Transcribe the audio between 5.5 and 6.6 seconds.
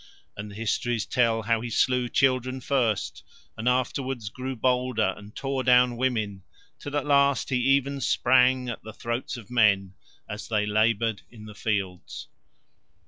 down women,